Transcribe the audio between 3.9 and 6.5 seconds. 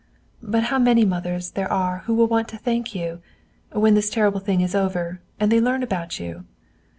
this terrible thing is over and they learn about you!"